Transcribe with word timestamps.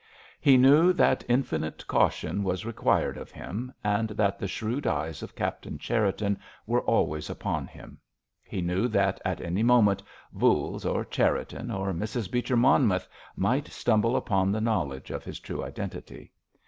He 0.39 0.57
knew 0.57 0.93
that 0.93 1.23
infinite 1.29 1.85
caution 1.85 2.43
was 2.43 2.65
required 2.65 3.17
of 3.19 3.29
him, 3.29 3.71
and 3.83 4.09
that 4.09 4.39
the 4.39 4.47
shrewd 4.47 4.87
eyes 4.87 5.21
of 5.21 5.35
Captain 5.35 5.77
Cherriton 5.77 6.39
were 6.65 6.81
always 6.81 7.29
upon 7.29 7.67
him. 7.67 7.99
He 8.43 8.61
knew 8.63 8.87
that 8.87 9.21
at 9.23 9.39
any 9.41 9.61
moment 9.61 10.01
"Voules," 10.33 10.85
or 10.87 11.05
Cherriton 11.05 11.69
or 11.69 11.93
Mrs. 11.93 12.31
Beecher 12.31 12.57
Monmouth 12.57 13.07
might 13.35 13.67
stumble 13.67 14.15
upon 14.15 14.51
the 14.51 14.59
knowledge 14.59 15.11
of 15.11 15.23
his 15.23 15.39
true 15.39 15.63
identity. 15.63 16.31